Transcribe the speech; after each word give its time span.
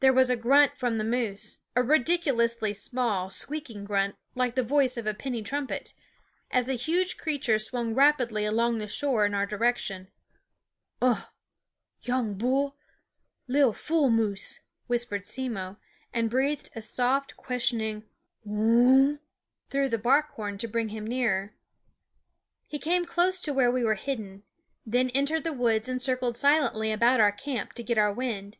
There 0.00 0.12
was 0.12 0.28
a 0.28 0.36
grunt 0.36 0.76
from 0.76 0.98
the 0.98 1.04
moose 1.04 1.60
a 1.74 1.82
ridiculously 1.82 2.74
small, 2.74 3.30
squeaking 3.30 3.84
grunt, 3.86 4.16
like 4.34 4.56
the 4.56 4.62
voice 4.62 4.98
of 4.98 5.06
a 5.06 5.14
penny 5.14 5.42
trumpet 5.42 5.94
as 6.50 6.66
the 6.66 6.74
huge 6.74 7.16
creature 7.16 7.58
swung 7.58 7.94
rapidly 7.94 8.44
along 8.44 8.76
the 8.76 8.86
shore 8.86 9.24
in 9.24 9.32
our 9.32 9.46
direction." 9.46 10.08
Uh! 11.00 11.22
young 12.02 12.34
bull, 12.34 12.76
lil 13.48 13.72
fool 13.72 14.10
moose," 14.10 14.60
whispered 14.86 15.24
Simmo, 15.24 15.78
and 16.12 16.28
breathed 16.28 16.68
Sfie 16.74 16.74
tfru/noe? 16.74 16.74
SCHOOL 16.74 16.74
OJF 16.74 16.76
a 16.76 16.82
soft, 16.82 17.36
questioning 17.38 18.04
Whooowuh? 18.46 19.18
through 19.70 19.88
the 19.88 19.96
bark 19.96 20.28
horn 20.32 20.58
to 20.58 20.68
brin 20.68 20.90
him 20.90 21.06
nearen 21.06 21.52
He 22.66 22.78
came 22.78 23.06
close 23.06 23.40
to 23.40 23.54
where 23.54 23.70
we 23.70 23.82
were 23.82 23.94
hidden, 23.94 24.42
then 24.84 25.08
entered 25.14 25.42
the 25.44 25.54
woods 25.54 25.88
and 25.88 26.02
circled 26.02 26.36
silently 26.36 26.92
about 26.92 27.18
our 27.18 27.32
camp 27.32 27.72
to 27.72 27.82
get 27.82 27.96
our 27.96 28.12
wind. 28.12 28.58